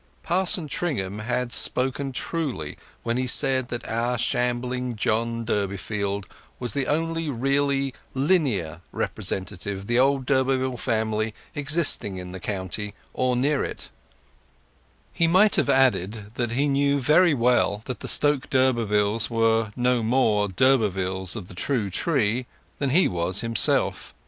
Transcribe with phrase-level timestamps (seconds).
[0.23, 6.25] Parson Tringham had spoken truly when he said that our shambling John Durbeyfield
[6.59, 12.95] was the only really lineal representative of the old d'Urberville family existing in the county,
[13.13, 13.91] or near it;
[15.13, 20.01] he might have added, what he knew very well, that the Stoke d'Urbervilles were no
[20.01, 22.47] more d'Urbervilles of the true tree
[22.79, 24.15] then he was himself.